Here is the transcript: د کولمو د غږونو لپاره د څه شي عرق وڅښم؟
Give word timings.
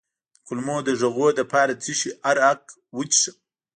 د 0.03 0.03
کولمو 0.47 0.75
د 0.87 0.89
غږونو 0.99 1.37
لپاره 1.39 1.71
د 1.73 1.79
څه 1.83 1.93
شي 1.99 2.09
عرق 2.29 2.61
وڅښم؟ 2.97 3.35